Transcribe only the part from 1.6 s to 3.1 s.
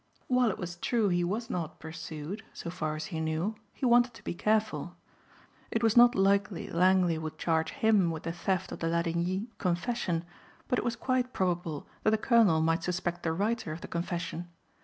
pursued, so far as